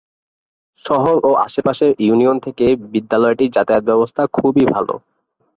শহর 0.85 1.15
ও 1.23 1.31
আশেপাশের 1.45 1.91
ইউনিয়ন 1.99 2.37
থেকে 2.39 2.65
বিদ্যালয়টির 2.93 3.53
যাতায়াত 3.55 3.83
ব্যবস্থা 3.85 4.21
খুবই 4.33 4.63
ভালো। 4.73 4.95